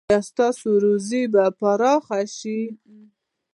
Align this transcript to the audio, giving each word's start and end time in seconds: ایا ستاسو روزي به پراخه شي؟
ایا 0.09 0.19
ستاسو 0.29 0.69
روزي 0.83 1.21
به 1.33 1.43
پراخه 1.59 2.19
شي؟ 2.37 2.59